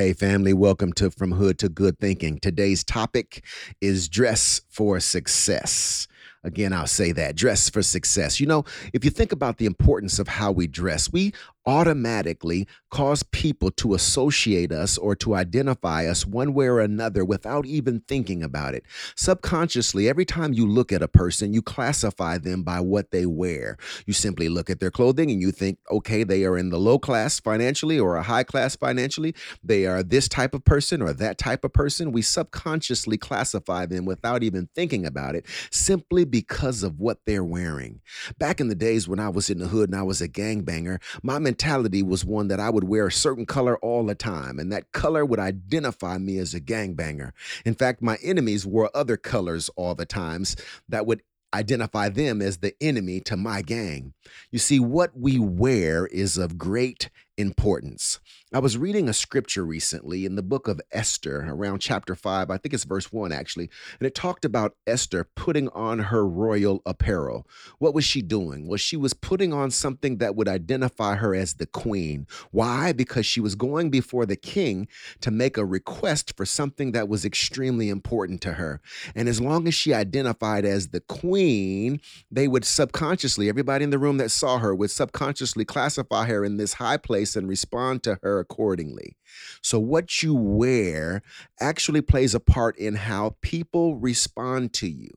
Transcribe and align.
Hey, 0.00 0.14
family, 0.14 0.54
welcome 0.54 0.94
to 0.94 1.10
From 1.10 1.32
Hood 1.32 1.58
to 1.58 1.68
Good 1.68 1.98
Thinking. 1.98 2.40
Today's 2.40 2.82
topic 2.82 3.44
is 3.82 4.08
dress 4.08 4.62
for 4.70 4.98
success. 4.98 6.08
Again, 6.42 6.72
I'll 6.72 6.86
say 6.86 7.12
that 7.12 7.36
dress 7.36 7.68
for 7.68 7.82
success. 7.82 8.40
You 8.40 8.46
know, 8.46 8.64
if 8.94 9.04
you 9.04 9.10
think 9.10 9.30
about 9.30 9.58
the 9.58 9.66
importance 9.66 10.18
of 10.18 10.26
how 10.26 10.52
we 10.52 10.66
dress, 10.66 11.12
we 11.12 11.34
automatically 11.70 12.66
cause 12.90 13.22
people 13.22 13.70
to 13.70 13.94
associate 13.94 14.72
us 14.72 14.98
or 14.98 15.14
to 15.14 15.36
identify 15.36 16.04
us 16.04 16.26
one 16.26 16.52
way 16.52 16.66
or 16.66 16.80
another 16.80 17.24
without 17.24 17.64
even 17.64 18.00
thinking 18.08 18.42
about 18.42 18.74
it. 18.74 18.84
Subconsciously, 19.14 20.08
every 20.08 20.24
time 20.24 20.52
you 20.52 20.66
look 20.66 20.90
at 20.90 21.00
a 21.00 21.06
person, 21.06 21.52
you 21.52 21.62
classify 21.62 22.38
them 22.38 22.64
by 22.64 22.80
what 22.80 23.12
they 23.12 23.24
wear. 23.24 23.76
You 24.04 24.12
simply 24.12 24.48
look 24.48 24.68
at 24.68 24.80
their 24.80 24.90
clothing 24.90 25.30
and 25.30 25.40
you 25.40 25.52
think, 25.52 25.78
okay, 25.92 26.24
they 26.24 26.44
are 26.44 26.58
in 26.58 26.70
the 26.70 26.78
low 26.78 26.98
class 26.98 27.38
financially 27.38 28.00
or 28.00 28.16
a 28.16 28.24
high 28.24 28.42
class 28.42 28.74
financially. 28.74 29.32
They 29.62 29.86
are 29.86 30.02
this 30.02 30.26
type 30.26 30.54
of 30.54 30.64
person 30.64 31.00
or 31.00 31.12
that 31.12 31.38
type 31.38 31.62
of 31.62 31.72
person. 31.72 32.10
We 32.10 32.22
subconsciously 32.22 33.16
classify 33.16 33.86
them 33.86 34.06
without 34.06 34.42
even 34.42 34.68
thinking 34.74 35.06
about 35.06 35.36
it 35.36 35.46
simply 35.70 36.24
because 36.24 36.82
of 36.82 36.98
what 36.98 37.18
they're 37.26 37.44
wearing. 37.44 38.00
Back 38.38 38.60
in 38.60 38.66
the 38.66 38.74
days 38.74 39.06
when 39.06 39.20
I 39.20 39.28
was 39.28 39.48
in 39.48 39.58
the 39.58 39.68
hood 39.68 39.90
and 39.90 39.98
I 39.98 40.02
was 40.02 40.20
a 40.20 40.28
gangbanger, 40.28 41.00
my 41.22 41.38
mentality 41.38 41.59
was 41.62 42.24
one 42.24 42.48
that 42.48 42.60
I 42.60 42.70
would 42.70 42.84
wear 42.84 43.06
a 43.06 43.12
certain 43.12 43.46
color 43.46 43.78
all 43.78 44.06
the 44.06 44.14
time, 44.14 44.58
and 44.58 44.72
that 44.72 44.92
color 44.92 45.24
would 45.24 45.38
identify 45.38 46.18
me 46.18 46.38
as 46.38 46.54
a 46.54 46.60
gangbanger. 46.60 47.32
In 47.64 47.74
fact, 47.74 48.02
my 48.02 48.18
enemies 48.22 48.66
wore 48.66 48.90
other 48.94 49.16
colors 49.16 49.70
all 49.76 49.94
the 49.94 50.06
times 50.06 50.56
that 50.88 51.06
would 51.06 51.22
identify 51.52 52.08
them 52.08 52.40
as 52.40 52.58
the 52.58 52.74
enemy 52.80 53.20
to 53.20 53.36
my 53.36 53.62
gang. 53.62 54.14
You 54.50 54.58
see, 54.58 54.78
what 54.78 55.10
we 55.16 55.38
wear 55.38 56.06
is 56.06 56.38
of 56.38 56.58
great 56.58 57.10
importance. 57.36 58.20
I 58.52 58.58
was 58.58 58.76
reading 58.76 59.08
a 59.08 59.12
scripture 59.12 59.64
recently 59.64 60.26
in 60.26 60.34
the 60.34 60.42
book 60.42 60.66
of 60.66 60.80
Esther, 60.90 61.46
around 61.48 61.78
chapter 61.78 62.16
5, 62.16 62.50
I 62.50 62.58
think 62.58 62.74
it's 62.74 62.84
verse 62.84 63.12
1 63.12 63.30
actually, 63.32 63.70
and 63.98 64.06
it 64.06 64.14
talked 64.14 64.44
about 64.44 64.74
Esther 64.86 65.28
putting 65.36 65.68
on 65.68 66.00
her 66.00 66.26
royal 66.26 66.82
apparel. 66.84 67.46
What 67.78 67.94
was 67.94 68.04
she 68.04 68.22
doing? 68.22 68.66
Well, 68.66 68.76
she 68.76 68.96
was 68.96 69.14
putting 69.14 69.52
on 69.52 69.70
something 69.70 70.18
that 70.18 70.34
would 70.34 70.48
identify 70.48 71.14
her 71.14 71.34
as 71.34 71.54
the 71.54 71.66
queen. 71.66 72.26
Why? 72.50 72.92
Because 72.92 73.24
she 73.24 73.40
was 73.40 73.54
going 73.54 73.88
before 73.90 74.26
the 74.26 74.36
king 74.36 74.88
to 75.20 75.30
make 75.30 75.56
a 75.56 75.64
request 75.64 76.36
for 76.36 76.44
something 76.44 76.92
that 76.92 77.08
was 77.08 77.24
extremely 77.24 77.88
important 77.88 78.40
to 78.42 78.54
her. 78.54 78.80
And 79.14 79.28
as 79.28 79.40
long 79.40 79.68
as 79.68 79.74
she 79.74 79.94
identified 79.94 80.64
as 80.64 80.88
the 80.88 81.00
queen, 81.00 82.00
they 82.30 82.48
would 82.48 82.64
subconsciously, 82.64 83.48
everybody 83.48 83.84
in 83.84 83.90
the 83.90 83.98
room 83.98 84.16
that 84.16 84.30
saw 84.30 84.58
her 84.58 84.74
would 84.74 84.90
subconsciously 84.90 85.64
classify 85.64 86.26
her 86.26 86.44
in 86.44 86.56
this 86.56 86.74
high 86.74 86.96
place 86.96 87.29
and 87.36 87.48
respond 87.48 88.02
to 88.04 88.18
her 88.22 88.38
accordingly. 88.38 89.16
So, 89.62 89.78
what 89.78 90.22
you 90.22 90.34
wear 90.34 91.22
actually 91.60 92.00
plays 92.00 92.34
a 92.34 92.40
part 92.40 92.76
in 92.78 92.94
how 92.94 93.36
people 93.40 93.96
respond 93.96 94.72
to 94.74 94.88
you. 94.88 95.10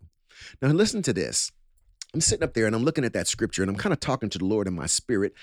Now, 0.61 0.69
listen 0.69 1.01
to 1.03 1.13
this. 1.13 1.51
I'm 2.13 2.21
sitting 2.21 2.43
up 2.43 2.53
there 2.53 2.67
and 2.67 2.75
I'm 2.75 2.83
looking 2.83 3.05
at 3.05 3.13
that 3.13 3.27
scripture 3.27 3.63
and 3.63 3.71
I'm 3.71 3.75
kind 3.75 3.91
of 3.91 3.99
talking 3.99 4.29
to 4.29 4.37
the 4.37 4.45
Lord 4.45 4.67
in 4.67 4.75
my 4.75 4.85
spirit. 4.85 5.33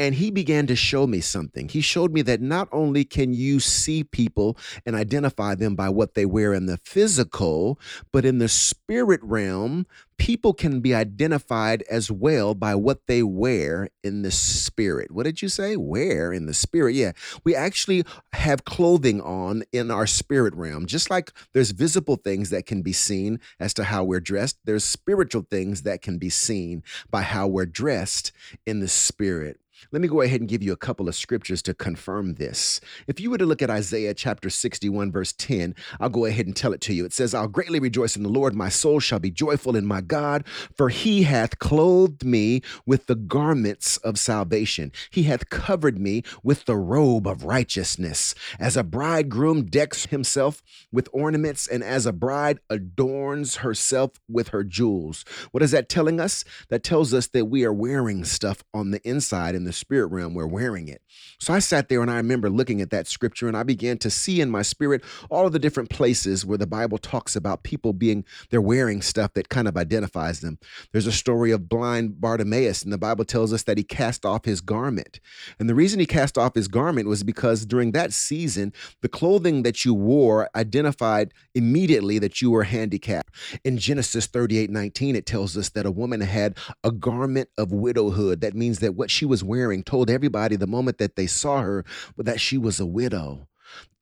And 0.00 0.14
he 0.14 0.30
began 0.30 0.66
to 0.68 0.74
show 0.74 1.06
me 1.06 1.20
something. 1.20 1.68
He 1.68 1.82
showed 1.82 2.10
me 2.10 2.22
that 2.22 2.40
not 2.40 2.70
only 2.72 3.04
can 3.04 3.34
you 3.34 3.60
see 3.60 4.02
people 4.02 4.56
and 4.86 4.96
identify 4.96 5.54
them 5.54 5.74
by 5.74 5.90
what 5.90 6.14
they 6.14 6.24
wear 6.24 6.54
in 6.54 6.64
the 6.64 6.78
physical, 6.78 7.78
but 8.10 8.24
in 8.24 8.38
the 8.38 8.48
spirit 8.48 9.20
realm, 9.22 9.86
people 10.16 10.54
can 10.54 10.80
be 10.80 10.94
identified 10.94 11.82
as 11.90 12.10
well 12.10 12.54
by 12.54 12.74
what 12.74 13.06
they 13.08 13.22
wear 13.22 13.90
in 14.02 14.22
the 14.22 14.30
spirit. 14.30 15.10
What 15.10 15.24
did 15.24 15.42
you 15.42 15.50
say? 15.50 15.76
Wear 15.76 16.32
in 16.32 16.46
the 16.46 16.54
spirit. 16.54 16.94
Yeah, 16.94 17.12
we 17.44 17.54
actually 17.54 18.04
have 18.32 18.64
clothing 18.64 19.20
on 19.20 19.64
in 19.70 19.90
our 19.90 20.06
spirit 20.06 20.54
realm. 20.54 20.86
Just 20.86 21.10
like 21.10 21.30
there's 21.52 21.72
visible 21.72 22.16
things 22.16 22.48
that 22.48 22.64
can 22.64 22.80
be 22.80 22.94
seen 22.94 23.38
as 23.58 23.74
to 23.74 23.84
how 23.84 24.04
we're 24.04 24.20
dressed, 24.20 24.58
there's 24.64 24.84
spiritual 24.84 25.46
things 25.50 25.82
that 25.82 26.00
can 26.00 26.16
be 26.16 26.30
seen 26.30 26.82
by 27.10 27.20
how 27.20 27.46
we're 27.46 27.66
dressed 27.66 28.32
in 28.64 28.80
the 28.80 28.88
spirit. 28.88 29.60
Let 29.92 30.02
me 30.02 30.08
go 30.08 30.20
ahead 30.20 30.40
and 30.40 30.48
give 30.48 30.62
you 30.62 30.72
a 30.72 30.76
couple 30.76 31.08
of 31.08 31.14
scriptures 31.14 31.62
to 31.62 31.74
confirm 31.74 32.34
this. 32.34 32.80
If 33.06 33.20
you 33.20 33.30
were 33.30 33.38
to 33.38 33.46
look 33.46 33.62
at 33.62 33.70
Isaiah 33.70 34.14
chapter 34.14 34.50
61, 34.50 35.10
verse 35.10 35.32
10, 35.32 35.74
I'll 35.98 36.08
go 36.08 36.24
ahead 36.24 36.46
and 36.46 36.54
tell 36.54 36.72
it 36.72 36.80
to 36.82 36.94
you. 36.94 37.04
It 37.04 37.12
says, 37.12 37.34
I'll 37.34 37.48
greatly 37.48 37.80
rejoice 37.80 38.16
in 38.16 38.22
the 38.22 38.28
Lord. 38.28 38.54
My 38.54 38.68
soul 38.68 39.00
shall 39.00 39.18
be 39.18 39.30
joyful 39.30 39.76
in 39.76 39.86
my 39.86 40.00
God, 40.00 40.44
for 40.76 40.88
he 40.88 41.22
hath 41.22 41.58
clothed 41.58 42.24
me 42.24 42.62
with 42.86 43.06
the 43.06 43.14
garments 43.14 43.96
of 43.98 44.18
salvation. 44.18 44.92
He 45.10 45.24
hath 45.24 45.50
covered 45.50 45.98
me 45.98 46.22
with 46.42 46.66
the 46.66 46.76
robe 46.76 47.26
of 47.26 47.44
righteousness. 47.44 48.34
As 48.58 48.76
a 48.76 48.84
bridegroom 48.84 49.66
decks 49.66 50.06
himself 50.06 50.62
with 50.92 51.08
ornaments, 51.12 51.66
and 51.66 51.82
as 51.82 52.06
a 52.06 52.12
bride 52.12 52.60
adorns 52.68 53.56
herself 53.56 54.12
with 54.28 54.48
her 54.48 54.64
jewels. 54.64 55.24
What 55.50 55.62
is 55.62 55.70
that 55.70 55.88
telling 55.88 56.20
us? 56.20 56.44
That 56.68 56.82
tells 56.82 57.14
us 57.14 57.26
that 57.28 57.46
we 57.46 57.64
are 57.64 57.72
wearing 57.72 58.24
stuff 58.24 58.62
on 58.74 58.90
the 58.90 59.00
inside 59.08 59.54
in 59.54 59.64
the 59.64 59.69
the 59.70 59.76
spirit 59.76 60.08
realm, 60.08 60.34
we're 60.34 60.48
wearing 60.48 60.88
it. 60.88 61.00
So 61.38 61.54
I 61.54 61.60
sat 61.60 61.88
there 61.88 62.02
and 62.02 62.10
I 62.10 62.16
remember 62.16 62.50
looking 62.50 62.80
at 62.80 62.90
that 62.90 63.06
scripture 63.06 63.46
and 63.46 63.56
I 63.56 63.62
began 63.62 63.98
to 63.98 64.10
see 64.10 64.40
in 64.40 64.50
my 64.50 64.62
spirit 64.62 65.04
all 65.30 65.46
of 65.46 65.52
the 65.52 65.60
different 65.60 65.90
places 65.90 66.44
where 66.44 66.58
the 66.58 66.66
Bible 66.66 66.98
talks 66.98 67.36
about 67.36 67.62
people 67.62 67.92
being, 67.92 68.24
they're 68.50 68.60
wearing 68.60 69.00
stuff 69.00 69.34
that 69.34 69.48
kind 69.48 69.68
of 69.68 69.76
identifies 69.76 70.40
them. 70.40 70.58
There's 70.90 71.06
a 71.06 71.12
story 71.12 71.52
of 71.52 71.68
blind 71.68 72.20
Bartimaeus, 72.20 72.82
and 72.82 72.92
the 72.92 72.98
Bible 72.98 73.24
tells 73.24 73.52
us 73.52 73.62
that 73.62 73.78
he 73.78 73.84
cast 73.84 74.26
off 74.26 74.44
his 74.44 74.60
garment. 74.60 75.20
And 75.60 75.68
the 75.68 75.74
reason 75.76 76.00
he 76.00 76.06
cast 76.06 76.36
off 76.36 76.56
his 76.56 76.66
garment 76.66 77.06
was 77.06 77.22
because 77.22 77.64
during 77.64 77.92
that 77.92 78.12
season, 78.12 78.72
the 79.02 79.08
clothing 79.08 79.62
that 79.62 79.84
you 79.84 79.94
wore 79.94 80.50
identified 80.56 81.32
immediately 81.54 82.18
that 82.18 82.42
you 82.42 82.50
were 82.50 82.64
handicapped. 82.64 83.32
In 83.64 83.78
Genesis 83.78 84.26
38 84.26 84.68
19, 84.68 85.14
it 85.14 85.26
tells 85.26 85.56
us 85.56 85.68
that 85.70 85.86
a 85.86 85.92
woman 85.92 86.22
had 86.22 86.58
a 86.82 86.90
garment 86.90 87.50
of 87.56 87.70
widowhood. 87.70 88.40
That 88.40 88.56
means 88.56 88.80
that 88.80 88.96
what 88.96 89.12
she 89.12 89.24
was 89.24 89.44
wearing 89.44 89.59
wearing 89.60 89.82
told 89.82 90.08
everybody 90.08 90.56
the 90.56 90.66
moment 90.66 90.96
that 90.96 91.16
they 91.16 91.26
saw 91.26 91.60
her 91.60 91.84
that 92.16 92.40
she 92.40 92.56
was 92.56 92.80
a 92.80 92.86
widow. 92.86 93.46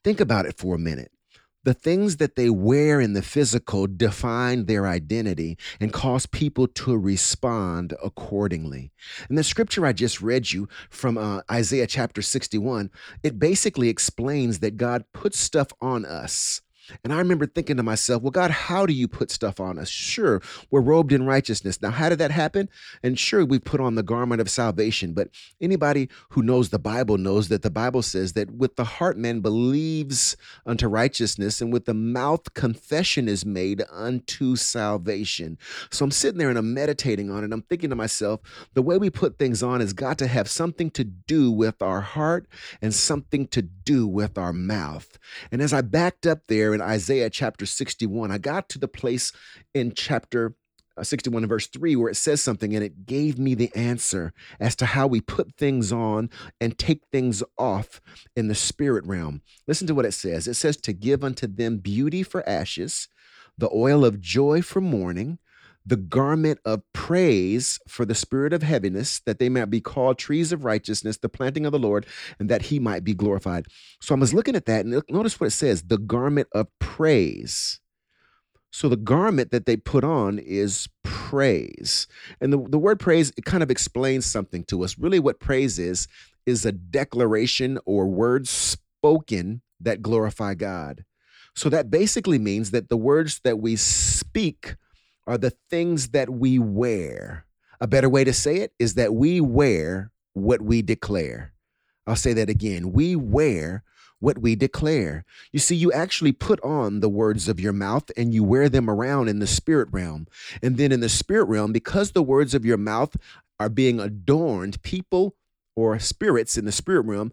Think 0.05 0.21
about 0.21 0.47
it 0.47 0.57
for 0.57 0.77
a 0.77 0.79
minute. 0.79 1.11
The 1.65 1.75
things 1.75 2.19
that 2.19 2.37
they 2.37 2.49
wear 2.49 3.01
in 3.01 3.15
the 3.15 3.23
physical 3.23 3.89
define 3.89 4.67
their 4.67 4.87
identity 4.87 5.59
and 5.81 5.93
cause 5.93 6.27
people 6.27 6.69
to 6.69 6.97
respond 6.97 7.93
accordingly. 8.03 8.93
And 9.29 9.37
the 9.37 9.43
scripture 9.43 9.85
I 9.85 9.93
just 9.93 10.23
read 10.23 10.53
you 10.53 10.69
from 10.91 11.19
uh, 11.19 11.41
Isaiah 11.51 11.89
chapter 11.89 12.23
61, 12.23 12.91
it 13.25 13.41
basically 13.41 13.89
explains 13.89 14.61
that 14.61 14.77
God 14.77 15.07
puts 15.13 15.41
stuff 15.41 15.73
on 15.81 16.05
us 16.05 16.63
and 17.05 17.13
I 17.13 17.19
remember 17.19 17.47
thinking 17.47 17.77
to 17.77 17.83
myself, 17.83 18.23
well, 18.23 18.31
God, 18.31 18.51
how 18.51 18.87
do 18.87 18.93
you 18.93 19.09
put 19.09 19.31
stuff 19.31 19.61
on 19.61 19.79
us? 19.79 19.89
Sure, 19.89 20.41
we're 20.71 20.81
robed 20.81 21.13
in 21.13 21.27
righteousness. 21.27 21.81
Now, 21.83 21.91
how 21.91 22.09
did 22.09 22.19
that 22.19 22.31
happen? 22.31 22.69
And 23.03 23.19
sure, 23.19 23.45
we 23.45 23.59
put 23.59 23.81
on 23.81 23.95
the 23.95 24.03
garment 24.03 24.41
of 24.41 24.51
salvation. 24.51 25.13
But 25.13 25.29
anybody 25.61 26.09
who 26.31 26.43
knows 26.43 26.71
the 26.71 26.79
Bible 26.79 27.19
knows 27.19 27.49
that 27.49 27.63
the 27.63 27.71
Bible 27.71 28.03
says 28.03 28.33
that 28.35 28.51
with 28.51 28.77
the 28.77 28.85
heart 28.85 29.17
man 29.17 29.41
believes 29.41 30.37
unto 30.67 30.89
righteousness, 30.89 31.61
and 31.61 31.73
with 31.73 31.85
the 31.85 31.95
mouth 31.95 32.55
confession 32.55 33.29
is 33.29 33.45
made 33.45 33.83
unto 33.91 34.57
salvation. 34.57 35.59
So 35.91 36.05
I'm 36.05 36.11
sitting 36.11 36.39
there 36.39 36.49
and 36.49 36.59
I'm 36.59 36.75
meditating 36.75 37.31
on 37.31 37.45
it. 37.45 37.53
I'm 37.53 37.63
thinking 37.63 37.91
to 37.91 37.97
myself, 37.97 38.41
the 38.75 38.83
way 38.83 38.99
we 38.99 39.11
put 39.11 39.39
things 39.39 39.63
on 39.63 39.81
has 39.81 39.93
got 39.93 40.19
to 40.19 40.27
have 40.27 40.49
something 40.49 40.91
to 40.93 41.05
do 41.05 41.51
with 41.51 41.83
our 41.83 42.01
heart 42.01 42.47
and 42.81 42.95
something 42.95 43.47
to 43.49 43.63
do 43.63 44.07
with 44.07 44.39
our 44.39 44.53
mouth. 44.53 45.19
And 45.51 45.61
as 45.63 45.73
I 45.73 45.81
backed 45.81 46.27
up 46.27 46.41
there, 46.49 46.78
in 46.79 46.89
Isaiah 46.89 47.29
chapter 47.29 47.67
61. 47.67 48.31
I 48.31 48.39
got 48.39 48.69
to 48.71 48.79
the 48.79 48.89
place 48.89 49.33
in 49.75 49.93
chapter 49.95 50.55
uh, 50.97 51.03
61 51.03 51.43
and 51.43 51.49
verse 51.49 51.67
3 51.67 51.97
where 51.97 52.11
it 52.11 52.17
says 52.17 52.41
something 52.41 52.75
and 52.75 52.85
it 52.85 53.07
gave 53.07 53.39
me 53.39 53.55
the 53.55 53.75
answer 53.75 54.33
as 54.61 54.75
to 54.77 54.87
how 54.87 55.07
we 55.07 55.21
put 55.21 55.55
things 55.57 55.93
on 55.93 56.31
and 56.61 56.79
take 56.79 57.03
things 57.11 57.43
off 57.57 58.01
in 58.37 58.49
the 58.49 58.55
spirit 58.55 59.05
realm. 59.07 59.43
Listen 59.67 59.87
to 59.87 59.95
what 59.95 60.05
it 60.05 60.13
says. 60.13 60.47
It 60.47 60.55
says 60.55 60.77
to 60.79 60.93
give 60.93 61.23
unto 61.25 61.47
them 61.47 61.79
beauty 61.79 62.23
for 62.23 62.49
ashes, 62.49 63.09
the 63.57 63.71
oil 63.75 64.05
of 64.05 64.21
joy 64.21 64.63
for 64.63 64.81
mourning, 64.81 65.39
the 65.89 65.97
garment 65.97 66.61
of 66.67 66.83
praise 66.93 67.81
for 67.89 68.05
the 68.05 68.15
spirit 68.15 68.53
of 68.53 68.63
heaviness, 68.63 69.21
that 69.25 69.39
they 69.39 69.49
might 69.49 69.71
be 69.71 69.81
called 69.81 70.19
trees 70.19 70.53
of 70.53 70.65
righteousness, 70.65 71.17
the 71.17 71.31
planting 71.31 71.65
of 71.65 71.73
the 71.73 71.79
Lord, 71.79 72.05
and 72.39 72.51
that 72.51 72.63
he 72.63 72.79
might 72.79 73.05
be 73.05 73.15
glorified. 73.15 73.67
So 74.01 74.15
I 74.15 74.19
was 74.19 74.35
looking 74.35 74.55
at 74.55 74.67
that, 74.67 74.85
and 74.85 75.03
notice 75.09 75.41
what 75.41 75.47
it 75.47 75.53
says 75.53 75.85
the 75.85 75.99
garment 75.99 76.49
of 76.53 76.67
praise. 76.79 77.81
So 78.71 78.91
the 78.91 78.97
garment 78.97 79.51
that 79.51 79.65
they 79.65 79.79
put 79.79 80.05
on 80.05 80.39
is 80.39 80.89
praise. 81.05 82.07
And 82.39 82.53
the, 82.53 82.63
the 82.69 82.79
word 82.79 83.01
praise, 83.01 83.33
it 83.39 83.47
kind 83.47 83.63
of 83.63 83.71
explains 83.71 84.27
something 84.27 84.65
to 84.65 84.85
us. 84.85 84.99
Really, 84.99 85.19
what 85.19 85.41
praise 85.41 85.79
is, 85.79 86.07
is 86.45 86.67
a 86.67 86.73
declaration 86.73 87.79
or 87.87 88.07
words 88.07 88.51
spoken 88.51 89.63
that 89.81 90.03
glorify 90.03 90.53
God. 90.53 91.05
So 91.57 91.71
that 91.71 91.91
basically 91.91 92.39
means 92.39 92.73
that 92.73 92.91
the 92.91 92.97
words 92.97 93.41
that 93.43 93.59
we 93.59 93.75
speak 93.77 94.77
are 95.29 95.39
the 95.39 95.53
things 95.71 96.09
that 96.09 96.31
we 96.31 96.59
wear. 96.59 97.45
A 97.81 97.87
better 97.87 98.09
way 98.09 98.25
to 98.25 98.33
say 98.33 98.57
it 98.57 98.73
is 98.79 98.95
that 98.95 99.15
we 99.15 99.41
wear 99.41 100.11
what 100.33 100.63
we 100.63 100.83
declare. 100.83 101.53
I'll 102.07 102.17
say 102.17 102.33
that 102.33 102.49
again. 102.49 102.93
We 102.93 103.15
wear 103.15 103.85
what 104.21 104.39
we 104.39 104.57
declare. 104.57 105.25
You 105.53 105.61
see, 105.61 105.77
you 105.77 105.93
actually 105.93 106.33
put 106.33 106.61
on 106.65 107.01
the 107.01 107.09
words 107.09 107.47
of 107.47 107.61
your 107.61 107.75
mouth 107.75 108.11
and 108.17 108.33
you 108.33 108.43
wear 108.43 108.69
them 108.71 108.89
around 108.89 109.29
in 109.29 109.39
the 109.39 109.47
spirit 109.47 109.89
realm. 109.93 110.27
And 110.63 110.79
then 110.79 110.91
in 110.91 111.01
the 111.01 111.09
spirit 111.11 111.45
realm, 111.45 111.73
because 111.73 112.13
the 112.13 112.23
words 112.23 112.55
of 112.55 112.65
your 112.65 112.79
mouth 112.79 113.15
are 113.61 113.69
being 113.69 114.01
adorned, 114.01 114.83
people 114.83 115.37
or 115.77 115.99
spirits 115.99 116.57
in 116.57 116.65
the 116.65 116.73
spirit 116.73 117.03
realm 117.03 117.33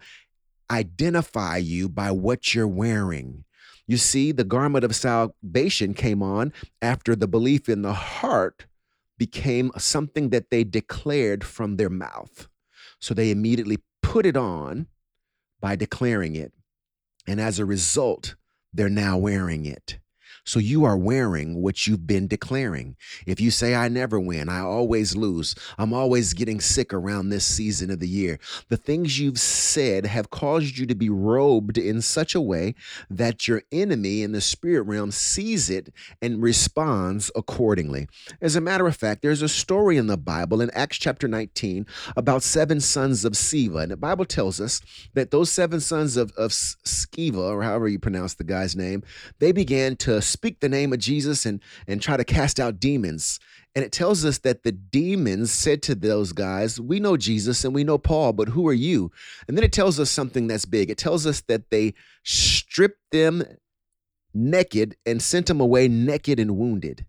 identify 0.70 1.58
you 1.58 1.88
by 1.88 2.12
what 2.12 2.54
you're 2.54 2.68
wearing. 2.68 3.45
You 3.88 3.98
see, 3.98 4.32
the 4.32 4.44
garment 4.44 4.84
of 4.84 4.96
salvation 4.96 5.94
came 5.94 6.24
on 6.24 6.54
after 6.82 7.16
the 7.16 7.28
belief 7.28 7.70
in 7.70 7.82
the 7.84 7.94
heart 7.94 8.66
became 9.18 9.72
something 9.78 10.30
that 10.30 10.50
they 10.50 10.64
declared 10.64 11.44
from 11.44 11.78
their 11.78 11.90
mouth. 11.90 12.48
So 13.00 13.14
they 13.14 13.32
immediately 13.32 13.80
put 14.02 14.26
it 14.26 14.36
on 14.36 14.88
by 15.60 15.76
declaring 15.76 16.36
it. 16.36 16.54
And 17.28 17.40
as 17.40 17.60
a 17.60 17.66
result, 17.66 18.36
they're 18.74 18.90
now 18.90 19.18
wearing 19.18 19.66
it. 19.66 20.00
So 20.46 20.60
you 20.60 20.86
are 20.86 20.96
wearing 20.96 21.62
what 21.62 21.88
you've 21.88 22.06
been 22.06 22.28
declaring. 22.28 22.96
If 23.26 23.42
you 23.42 23.50
say, 23.50 23.74
I 23.74 23.88
never 23.88 24.20
win, 24.20 24.48
I 24.48 24.60
always 24.60 25.16
lose, 25.16 25.56
I'm 25.80 25.92
always 25.92 26.34
getting 26.34 26.62
sick 26.62 26.94
around 26.94 27.30
this 27.30 27.46
season 27.46 27.90
of 27.90 28.00
the 28.00 28.08
year, 28.08 28.40
the 28.70 28.78
things 28.78 29.20
you've 29.20 29.40
said 29.40 30.06
have 30.06 30.30
caused 30.30 30.78
you 30.78 30.86
to 30.86 30.94
be 30.94 31.10
robed 31.10 31.80
in 31.80 32.02
such 32.02 32.36
a 32.36 32.42
way 32.42 32.76
that 33.10 33.48
your 33.48 33.64
enemy 33.72 34.22
in 34.22 34.34
the 34.34 34.42
spirit 34.42 34.84
realm 34.84 35.12
sees 35.12 35.70
it 35.70 35.92
and 36.22 36.44
responds 36.44 37.32
accordingly. 37.36 38.08
As 38.40 38.56
a 38.56 38.62
matter 38.62 38.86
of 38.86 38.96
fact, 38.96 39.24
there's 39.24 39.42
a 39.42 39.50
story 39.50 39.98
in 39.98 40.06
the 40.06 40.18
Bible 40.18 40.62
in 40.62 40.70
Acts 40.72 40.98
chapter 40.98 41.28
19 41.28 41.88
about 42.16 42.44
seven 42.44 42.80
sons 42.80 43.26
of 43.26 43.34
Sceva. 43.34 43.82
And 43.82 43.92
the 43.92 43.98
Bible 43.98 44.26
tells 44.26 44.62
us 44.62 44.82
that 45.16 45.32
those 45.32 45.52
seven 45.52 45.80
sons 45.80 46.18
of, 46.18 46.32
of 46.38 46.52
Sceva, 46.52 47.38
or 47.38 47.64
however 47.64 47.88
you 47.88 47.98
pronounce 47.98 48.36
the 48.36 48.44
guy's 48.44 48.76
name, 48.76 49.02
they 49.40 49.52
began 49.52 49.96
to 49.98 50.22
speak 50.36 50.60
the 50.60 50.70
name 50.70 50.94
of 50.94 51.00
Jesus 51.00 51.46
and, 51.46 51.62
and 51.88 52.02
try 52.02 52.18
to 52.18 52.24
cast 52.24 52.60
out 52.60 52.80
demons. 52.80 53.40
And 53.74 53.84
it 53.84 53.92
tells 53.92 54.24
us 54.24 54.40
that 54.40 54.64
the 54.64 54.72
demons 54.72 55.52
said 55.52 55.82
to 55.84 55.96
those 55.96 56.32
guys, 56.32 56.80
We 56.80 57.00
know 57.00 57.18
Jesus 57.18 57.64
and 57.66 57.74
we 57.74 57.84
know 57.84 57.98
Paul, 57.98 58.34
but 58.34 58.50
who 58.50 58.68
are 58.68 58.74
you? 58.74 59.12
And 59.48 59.58
then 59.58 59.64
it 59.64 59.74
tells 59.74 60.00
us 60.00 60.12
something 60.12 60.48
that's 60.48 60.66
big. 60.66 60.90
It 60.90 60.98
tells 60.98 61.26
us 61.26 61.42
that 61.48 61.70
they 61.70 61.94
stripped 62.24 63.02
them 63.12 63.44
naked 64.34 64.96
and 65.06 65.22
sent 65.22 65.48
them 65.48 65.60
away 65.62 65.88
naked 65.88 66.40
and 66.40 66.58
wounded. 66.58 67.06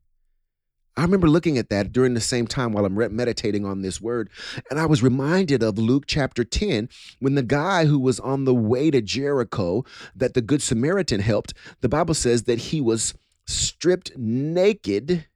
I 0.96 1.02
remember 1.02 1.28
looking 1.28 1.58
at 1.58 1.68
that 1.68 1.92
during 1.92 2.14
the 2.14 2.20
same 2.20 2.46
time 2.46 2.72
while 2.72 2.86
I'm 2.86 2.94
meditating 3.14 3.66
on 3.66 3.82
this 3.82 4.00
word. 4.00 4.30
And 4.70 4.80
I 4.80 4.86
was 4.86 5.02
reminded 5.02 5.62
of 5.62 5.78
Luke 5.78 6.04
chapter 6.06 6.42
10 6.42 6.88
when 7.18 7.34
the 7.34 7.42
guy 7.42 7.84
who 7.84 7.98
was 7.98 8.18
on 8.20 8.44
the 8.44 8.54
way 8.54 8.90
to 8.90 9.02
Jericho 9.02 9.84
that 10.14 10.32
the 10.34 10.40
Good 10.40 10.62
Samaritan 10.62 11.20
helped, 11.20 11.52
the 11.82 11.88
Bible 11.88 12.14
says 12.14 12.44
that 12.44 12.58
he 12.58 12.80
was 12.80 13.14
stripped 13.46 14.16
naked 14.16 15.26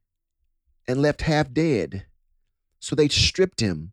and 0.89 1.03
left 1.03 1.23
half 1.23 1.53
dead. 1.53 2.07
So 2.79 2.97
they 2.97 3.09
stripped 3.09 3.61
him. 3.61 3.93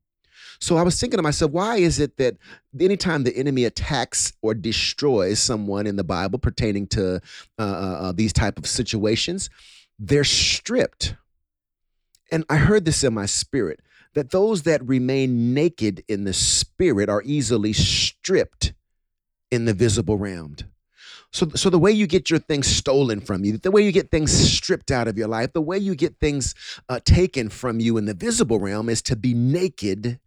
So 0.60 0.78
I 0.78 0.84
was 0.84 1.00
thinking 1.00 1.18
to 1.18 1.24
myself, 1.24 1.52
why 1.52 1.78
is 1.78 2.00
it 2.00 2.18
that 2.18 2.38
anytime 2.80 3.24
the 3.24 3.36
enemy 3.36 3.66
attacks 3.66 4.34
or 4.42 4.54
destroys 4.54 5.40
someone 5.40 5.86
in 5.86 5.98
the 5.98 6.04
Bible 6.04 6.40
pertaining 6.40 6.88
to 6.88 7.16
uh, 7.60 7.62
uh, 7.62 7.98
uh 8.02 8.12
these 8.14 8.34
type 8.34 8.58
of 8.58 8.66
situations, 8.66 9.50
they're 10.00 10.24
stripped 10.24 11.16
and 12.32 12.46
I 12.50 12.58
heard 12.58 12.86
this 12.86 13.04
in 13.04 13.14
my 13.14 13.26
spirit 13.26 13.82
that 14.14 14.32
those 14.32 14.64
that 14.64 14.86
remain 14.88 15.54
naked 15.54 16.04
in 16.08 16.24
the 16.24 16.34
spirit 16.34 17.10
are 17.10 17.22
easily 17.24 17.74
stripped 17.74 18.74
in 19.52 19.66
the 19.66 19.74
visible 19.74 20.18
realm. 20.18 20.56
So, 21.32 21.50
so 21.56 21.70
the 21.70 21.80
way 21.80 21.92
you 21.92 22.08
get 22.08 22.30
your 22.30 22.40
things 22.40 22.68
stolen 22.68 23.20
from 23.20 23.44
you, 23.44 23.58
the 23.58 23.72
way 23.72 23.84
you 23.84 23.92
get 23.92 24.12
things 24.12 24.32
stripped 24.32 24.92
out 24.92 25.08
of 25.08 25.18
your 25.18 25.28
life, 25.28 25.54
the 25.54 25.62
way 25.62 25.78
you 25.78 25.94
get 25.94 26.20
things 26.20 26.56
uh, 26.90 27.00
taken 27.04 27.50
from 27.50 27.80
you 27.80 27.98
in 27.98 28.06
the 28.06 28.14
visible 28.14 28.60
realm 28.60 28.90
is 28.90 29.02
to 29.04 29.16
be 29.16 29.34
naked 29.34 30.20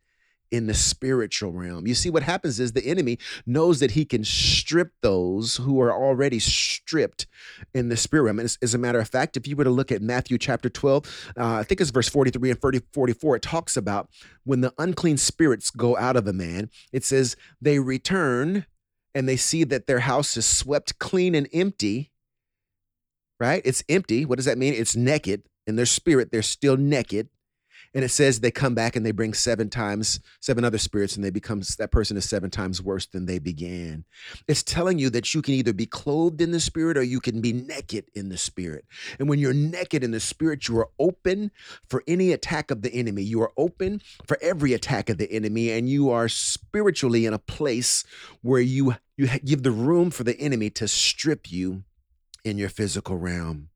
in 0.51 0.67
the 0.67 0.75
spiritual 0.75 1.53
realm. 1.53 1.87
You 1.87 1.95
see, 1.95 2.11
what 2.11 2.23
happens 2.23 2.59
is 2.59 2.73
the 2.73 2.85
enemy 2.85 3.19
knows 3.47 3.81
that 3.81 3.93
he 3.93 4.05
can 4.05 4.25
strip 4.25 4.93
those 5.01 5.57
who 5.57 5.81
are 5.81 5.93
already 5.93 6.39
stripped 6.39 7.27
in 7.75 7.89
the 7.89 7.97
spirit 7.97 8.25
realm. 8.25 8.39
And 8.39 8.47
as, 8.47 8.59
as 8.63 8.75
a 8.75 8.79
matter 8.79 8.99
of 8.99 9.09
fact, 9.09 9.37
if 9.37 9.47
you 9.47 9.57
were 9.57 9.65
to 9.65 9.71
look 9.71 9.93
at 9.93 10.03
Matthew 10.03 10.39
chapter 10.39 10.69
12, 10.69 11.33
uh, 11.39 11.55
I 11.55 11.63
think 11.63 11.81
it's 11.81 11.91
verse 11.91 12.09
43 12.09 12.51
and 12.51 12.61
30, 12.61 12.81
44, 12.93 13.37
it 13.37 13.43
talks 13.43 13.77
about 13.77 14.09
when 14.45 14.61
the 14.61 14.75
unclean 14.79 15.17
spirits 15.17 15.71
go 15.71 15.97
out 15.97 16.17
of 16.17 16.27
a 16.27 16.33
man, 16.33 16.71
it 16.93 17.05
says 17.05 17.37
they 17.61 17.79
return 17.79 18.67
and 19.15 19.29
they 19.29 19.37
see 19.37 19.65
that 19.65 19.87
their 19.87 20.01
house 20.01 20.37
is 20.37 20.47
swept 20.47 20.99
clean 20.99 21.35
and 21.35 21.49
empty. 21.53 22.11
Right? 23.39 23.63
It's 23.65 23.83
empty. 23.89 24.27
What 24.27 24.37
does 24.37 24.45
that 24.45 24.59
mean? 24.59 24.75
It's 24.75 24.95
naked. 24.95 25.45
In 25.67 25.77
their 25.77 25.87
spirit, 25.87 26.31
they're 26.31 26.43
still 26.43 26.77
naked 26.77 27.29
and 27.95 28.05
it 28.05 28.11
says 28.11 28.41
they 28.41 28.51
come 28.51 28.75
back 28.75 28.97
and 28.97 29.05
they 29.05 29.11
bring 29.11 29.35
seven 29.35 29.69
times 29.69 30.21
seven 30.41 30.65
other 30.65 30.79
spirits 30.79 31.17
and 31.17 31.25
they 31.25 31.31
become 31.31 31.63
that 31.79 31.91
person 31.91 32.17
is 32.17 32.29
seven 32.29 32.51
times 32.51 32.83
worse 32.83 33.07
than 33.07 33.27
they 33.27 33.39
began. 33.39 34.05
It's 34.47 34.63
telling 34.63 34.99
you 34.99 35.11
that 35.11 35.35
you 35.35 35.43
can 35.43 35.55
either 35.55 35.73
be 35.73 35.87
clothed 35.87 36.41
in 36.41 36.53
the 36.53 36.61
spirit 36.61 36.97
or 36.97 37.03
you 37.03 37.21
can 37.21 37.41
be 37.41 37.53
naked 37.53 38.07
in 38.15 38.29
the 38.29 38.37
spirit. 38.37 38.85
And 39.19 39.29
when 39.29 39.39
you're 39.39 39.53
naked 39.53 40.05
in 40.05 40.11
the 40.11 40.21
spirit 40.21 40.69
you 40.69 40.79
are 40.79 40.91
open 40.99 41.51
for 41.89 42.03
any 42.07 42.33
attack 42.33 42.71
of 42.71 42.83
the 42.83 42.93
enemy. 42.93 43.23
You 43.23 43.43
are 43.43 43.53
open 43.57 44.01
for 44.27 44.39
every 44.41 44.73
attack 44.73 45.11
of 45.11 45.19
the 45.19 45.31
enemy 45.31 45.71
and 45.71 45.89
you 45.89 46.11
are 46.11 46.29
spiritually 46.29 47.27
in 47.27 47.35
a 47.35 47.39
place 47.39 48.05
where 48.43 48.61
you 48.61 48.95
you 49.17 49.27
give 49.45 49.63
the 49.63 49.71
room 49.71 50.11
for 50.11 50.25
the 50.25 50.39
enemy 50.41 50.71
to 50.71 50.89
strip 50.89 51.51
you 51.51 51.85
in 52.45 52.57
your 52.57 52.71
physical 52.71 53.17
realm 53.17 53.69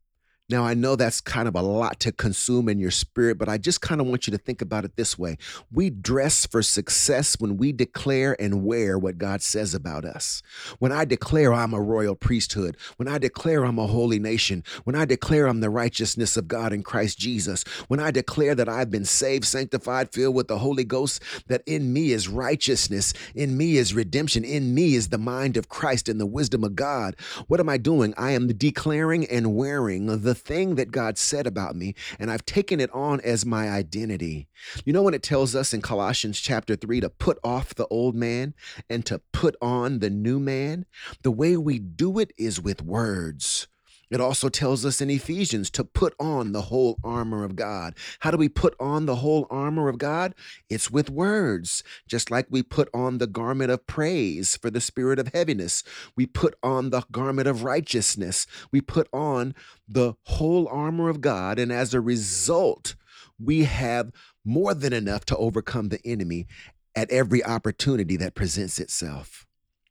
now, 0.50 0.62
I 0.66 0.74
know 0.74 0.94
that's 0.94 1.22
kind 1.22 1.48
of 1.48 1.54
a 1.54 1.62
lot 1.62 2.00
to 2.00 2.12
consume 2.12 2.68
in 2.68 2.78
your 2.78 2.90
spirit, 2.90 3.38
but 3.38 3.48
I 3.48 3.56
just 3.56 3.80
kind 3.80 3.98
of 3.98 4.06
want 4.06 4.26
you 4.26 4.30
to 4.32 4.36
think 4.36 4.60
about 4.60 4.84
it 4.84 4.94
this 4.94 5.18
way. 5.18 5.38
We 5.72 5.88
dress 5.88 6.44
for 6.44 6.62
success 6.62 7.40
when 7.40 7.56
we 7.56 7.72
declare 7.72 8.36
and 8.38 8.62
wear 8.62 8.98
what 8.98 9.16
God 9.16 9.40
says 9.40 9.72
about 9.72 10.04
us. 10.04 10.42
When 10.80 10.92
I 10.92 11.06
declare 11.06 11.54
I'm 11.54 11.72
a 11.72 11.80
royal 11.80 12.14
priesthood, 12.14 12.76
when 12.98 13.08
I 13.08 13.16
declare 13.16 13.64
I'm 13.64 13.78
a 13.78 13.86
holy 13.86 14.18
nation, 14.18 14.64
when 14.84 14.94
I 14.94 15.06
declare 15.06 15.46
I'm 15.46 15.60
the 15.60 15.70
righteousness 15.70 16.36
of 16.36 16.46
God 16.46 16.74
in 16.74 16.82
Christ 16.82 17.18
Jesus, 17.18 17.64
when 17.88 17.98
I 17.98 18.10
declare 18.10 18.54
that 18.54 18.68
I've 18.68 18.90
been 18.90 19.06
saved, 19.06 19.46
sanctified, 19.46 20.12
filled 20.12 20.34
with 20.34 20.48
the 20.48 20.58
Holy 20.58 20.84
Ghost, 20.84 21.22
that 21.46 21.62
in 21.64 21.90
me 21.90 22.12
is 22.12 22.28
righteousness, 22.28 23.14
in 23.34 23.56
me 23.56 23.78
is 23.78 23.94
redemption, 23.94 24.44
in 24.44 24.74
me 24.74 24.94
is 24.94 25.08
the 25.08 25.16
mind 25.16 25.56
of 25.56 25.70
Christ 25.70 26.06
and 26.06 26.20
the 26.20 26.26
wisdom 26.26 26.64
of 26.64 26.76
God. 26.76 27.16
What 27.46 27.60
am 27.60 27.70
I 27.70 27.78
doing? 27.78 28.12
I 28.18 28.32
am 28.32 28.48
declaring 28.48 29.24
and 29.24 29.56
wearing 29.56 30.04
the 30.20 30.33
the 30.34 30.40
thing 30.40 30.74
that 30.74 30.90
God 30.90 31.16
said 31.16 31.46
about 31.46 31.76
me, 31.76 31.94
and 32.18 32.28
I've 32.30 32.44
taken 32.44 32.80
it 32.80 32.90
on 32.92 33.20
as 33.20 33.46
my 33.46 33.68
identity. 33.68 34.48
You 34.84 34.92
know, 34.92 35.02
when 35.02 35.14
it 35.14 35.22
tells 35.22 35.54
us 35.54 35.72
in 35.72 35.80
Colossians 35.80 36.40
chapter 36.40 36.74
3 36.74 37.00
to 37.00 37.08
put 37.08 37.38
off 37.44 37.74
the 37.74 37.86
old 37.86 38.16
man 38.16 38.54
and 38.90 39.06
to 39.06 39.20
put 39.32 39.54
on 39.62 40.00
the 40.00 40.10
new 40.10 40.40
man, 40.40 40.86
the 41.22 41.30
way 41.30 41.56
we 41.56 41.78
do 41.78 42.18
it 42.18 42.32
is 42.36 42.60
with 42.60 42.82
words. 42.82 43.68
It 44.10 44.20
also 44.20 44.48
tells 44.48 44.84
us 44.84 45.00
in 45.00 45.10
Ephesians 45.10 45.70
to 45.70 45.84
put 45.84 46.14
on 46.20 46.52
the 46.52 46.62
whole 46.62 46.98
armor 47.02 47.44
of 47.44 47.56
God. 47.56 47.94
How 48.20 48.30
do 48.30 48.36
we 48.36 48.48
put 48.48 48.74
on 48.78 49.06
the 49.06 49.16
whole 49.16 49.46
armor 49.50 49.88
of 49.88 49.98
God? 49.98 50.34
It's 50.68 50.90
with 50.90 51.10
words, 51.10 51.82
just 52.06 52.30
like 52.30 52.46
we 52.50 52.62
put 52.62 52.88
on 52.94 53.18
the 53.18 53.26
garment 53.26 53.70
of 53.70 53.86
praise 53.86 54.56
for 54.56 54.70
the 54.70 54.80
spirit 54.80 55.18
of 55.18 55.28
heaviness. 55.28 55.82
We 56.16 56.26
put 56.26 56.54
on 56.62 56.90
the 56.90 57.02
garment 57.10 57.48
of 57.48 57.64
righteousness. 57.64 58.46
We 58.70 58.80
put 58.80 59.08
on 59.12 59.54
the 59.88 60.14
whole 60.24 60.68
armor 60.68 61.08
of 61.08 61.20
God. 61.20 61.58
And 61.58 61.72
as 61.72 61.94
a 61.94 62.00
result, 62.00 62.94
we 63.38 63.64
have 63.64 64.12
more 64.44 64.74
than 64.74 64.92
enough 64.92 65.24
to 65.26 65.36
overcome 65.36 65.88
the 65.88 66.00
enemy 66.04 66.46
at 66.94 67.10
every 67.10 67.42
opportunity 67.42 68.16
that 68.16 68.34
presents 68.34 68.78
itself. 68.78 69.46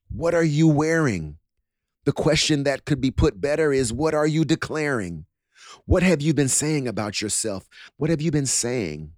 What 0.09 0.33
are 0.33 0.43
you 0.43 0.67
wearing? 0.67 1.37
The 2.05 2.11
question 2.11 2.63
that 2.63 2.85
could 2.85 2.99
be 2.99 3.11
put 3.11 3.39
better 3.39 3.71
is 3.71 3.93
what 3.93 4.13
are 4.13 4.27
you 4.27 4.43
declaring? 4.45 5.25
What 5.85 6.03
have 6.03 6.21
you 6.21 6.33
been 6.33 6.49
saying 6.49 6.87
about 6.87 7.21
yourself? 7.21 7.67
What 7.97 8.09
have 8.09 8.21
you 8.21 8.31
been 8.31 8.45
saying? 8.45 9.13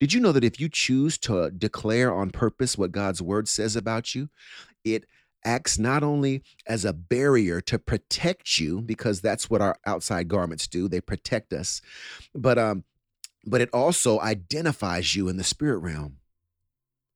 Did 0.00 0.12
you 0.12 0.20
know 0.20 0.32
that 0.32 0.44
if 0.44 0.60
you 0.60 0.68
choose 0.68 1.16
to 1.18 1.50
declare 1.50 2.12
on 2.12 2.30
purpose 2.30 2.76
what 2.76 2.92
God's 2.92 3.22
word 3.22 3.48
says 3.48 3.74
about 3.76 4.14
you, 4.14 4.28
it 4.84 5.06
acts 5.44 5.78
not 5.78 6.02
only 6.02 6.42
as 6.66 6.84
a 6.84 6.92
barrier 6.92 7.60
to 7.60 7.78
protect 7.78 8.58
you 8.58 8.80
because 8.80 9.20
that's 9.20 9.48
what 9.48 9.60
our 9.60 9.76
outside 9.86 10.28
garments 10.28 10.66
do, 10.66 10.88
they 10.88 11.00
protect 11.00 11.52
us, 11.52 11.80
but 12.34 12.58
um 12.58 12.84
but 13.46 13.60
it 13.60 13.68
also 13.72 14.20
identifies 14.20 15.14
you 15.14 15.28
in 15.28 15.36
the 15.36 15.44
spirit 15.44 15.78
realm. 15.78 16.16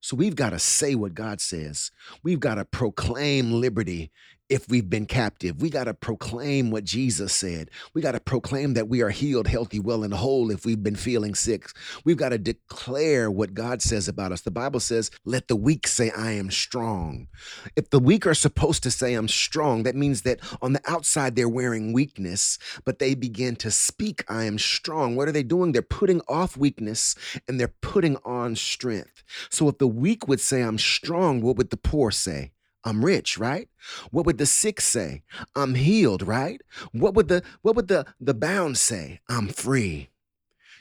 So 0.01 0.15
we've 0.15 0.37
got 0.37 0.51
to 0.51 0.59
say 0.59 0.95
what 0.95 1.15
God 1.15 1.41
says. 1.41 1.91
We've 2.23 2.39
got 2.39 2.57
to 2.57 2.65
proclaim 2.65 3.53
liberty 3.53 4.11
if 4.49 4.69
we've 4.69 4.89
been 4.89 5.07
captive. 5.07 5.61
We 5.61 5.71
got 5.71 5.85
to 5.85 5.95
proclaim 5.95 6.71
what 6.71 6.85
Jesus 6.85 7.33
said. 7.33 7.71
We 7.95 8.03
got 8.03 8.13
to 8.13 8.21
proclaim 8.21 8.75
that 8.75 8.89
we 8.89 9.03
are 9.03 9.11
healed, 9.11 9.47
healthy, 9.47 9.79
well, 9.79 10.03
and 10.03 10.15
whole 10.15 10.51
if 10.51 10.65
we've 10.65 10.83
been 10.83 10.97
feeling 10.97 11.35
sick. 11.35 11.69
We've 12.05 12.17
got 12.17 12.31
to 12.31 12.39
declare 12.39 13.31
what 13.31 13.55
God 13.55 13.83
says 13.83 14.09
about 14.09 14.33
us. 14.33 14.41
The 14.41 14.51
Bible 14.51 14.81
says, 14.81 15.11
let 15.25 15.49
the 15.49 15.57
weak 15.57 15.87
say, 15.87 16.11
I 16.11 16.33
am 16.33 16.51
strong. 16.51 17.29
If 17.77 17.91
the 17.91 17.99
weak 17.99 18.27
are 18.27 18.35
supposed 18.35 18.83
to 18.85 18.91
say, 18.91 19.15
I'm 19.15 19.29
strong, 19.29 19.83
that 19.83 19.97
means 19.97 20.23
that 20.23 20.41
on 20.63 20.73
the 20.73 20.83
outside 20.87 21.37
they're 21.37 21.49
wearing 21.49 21.93
weakness, 21.93 22.59
but 22.85 22.99
they 22.99 23.15
begin 23.15 23.57
to 23.57 23.71
speak, 23.71 24.25
I 24.29 24.45
am 24.45 24.59
strong. 24.59 25.17
What 25.17 25.29
are 25.29 25.33
they 25.33 25.43
doing? 25.43 25.73
They're 25.73 25.83
putting 25.83 26.21
off 26.29 26.57
weakness 26.57 27.15
and 27.47 27.61
they're 27.61 27.75
putting 27.81 28.17
on 28.25 28.57
strength. 28.57 29.23
So 29.51 29.69
if 29.69 29.79
the 29.79 29.89
weak 29.89 30.27
would 30.27 30.41
say, 30.41 30.63
I'm 30.63 30.79
strong, 30.79 31.43
what 31.43 31.57
would 31.57 31.71
the 31.71 31.77
poor 31.77 32.11
say? 32.11 32.53
I'm 32.85 33.05
rich, 33.05 33.39
right? 33.39 33.69
What 34.11 34.25
would 34.27 34.39
the 34.39 34.47
sick 34.47 34.81
say? 34.81 35.23
I'm 35.55 35.75
healed, 35.75 36.23
right? 36.23 36.61
What 36.93 37.15
would 37.15 37.29
the 37.29 37.43
what 37.63 37.77
would 37.77 37.89
the 37.89 38.07
the 38.21 38.35
bound 38.35 38.79
say? 38.79 39.21
I'm 39.29 39.49
free. 39.49 40.11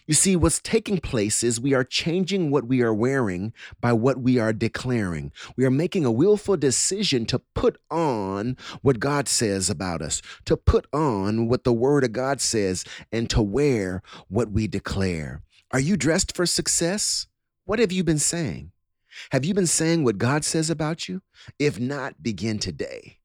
You 0.08 0.14
see, 0.14 0.38
what's 0.38 0.62
taking 0.62 1.00
place 1.00 1.44
is 1.44 1.60
we 1.60 1.74
are 1.74 1.84
changing 1.84 2.50
what 2.50 2.66
we 2.66 2.82
are 2.82 2.94
wearing 2.94 3.52
by 3.82 3.92
what 3.92 4.22
we 4.22 4.40
are 4.40 4.54
declaring. 4.54 5.34
We 5.58 5.66
are 5.66 5.70
making 5.70 6.06
a 6.06 6.12
willful 6.12 6.56
decision 6.56 7.26
to 7.26 7.40
put 7.54 7.78
on 7.92 8.56
what 8.82 9.02
God 9.02 9.28
says 9.28 9.70
about 9.70 10.02
us, 10.02 10.22
to 10.46 10.56
put 10.56 10.88
on 10.94 11.50
what 11.50 11.66
the 11.66 11.74
Word 11.74 12.06
of 12.06 12.14
God 12.14 12.40
says, 12.40 12.86
and 13.12 13.30
to 13.32 13.42
wear 13.42 14.02
what 14.30 14.50
we 14.50 14.66
declare. 14.66 15.42
Are 15.72 15.80
you 15.80 15.98
dressed 15.98 16.34
for 16.34 16.46
success? 16.46 17.28
What 17.66 17.80
have 17.80 17.92
you 17.92 18.06
been 18.06 18.20
saying? 18.20 18.72
Have 19.32 19.46
you 19.46 19.54
been 19.54 19.68
saying 19.68 20.04
what 20.04 20.18
God 20.18 20.46
says 20.46 20.70
about 20.70 21.08
you? 21.08 21.22
If 21.60 21.80
not, 21.80 22.22
begin 22.22 22.60
today. 22.60 23.17